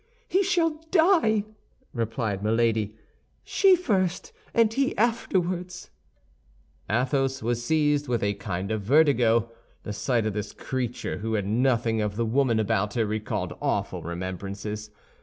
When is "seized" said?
7.63-8.07